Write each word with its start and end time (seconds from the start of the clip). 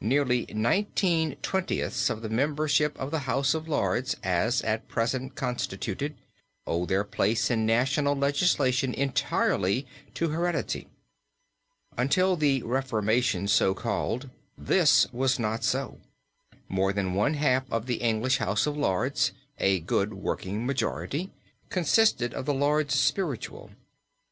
Nearly 0.00 0.46
nineteen 0.54 1.34
twentieths 1.42 2.08
of 2.08 2.22
the 2.22 2.28
membership 2.28 2.96
of 2.96 3.10
the 3.10 3.18
House 3.26 3.54
of 3.54 3.66
Lords, 3.66 4.14
as 4.22 4.62
at 4.62 4.86
present 4.86 5.34
constituted, 5.34 6.14
owe 6.64 6.86
their 6.86 7.02
place 7.02 7.50
in 7.50 7.66
national 7.66 8.14
legislation 8.14 8.94
entirely 8.94 9.84
to 10.14 10.28
heredity. 10.28 10.86
Until 11.98 12.36
the 12.36 12.62
reformation 12.62 13.48
so 13.48 13.74
called 13.74 14.30
this 14.56 15.08
was 15.12 15.40
not 15.40 15.64
so. 15.64 15.98
More 16.68 16.92
than 16.92 17.14
one 17.14 17.34
half 17.34 17.64
of 17.68 17.86
the 17.86 17.96
English 17.96 18.36
House 18.38 18.68
of 18.68 18.76
Lords, 18.76 19.32
a 19.58 19.80
good 19.80 20.14
working 20.14 20.64
majority, 20.64 21.32
consisted 21.68 22.32
of 22.32 22.46
the 22.46 22.54
Lords 22.54 22.94
spiritual. 22.94 23.72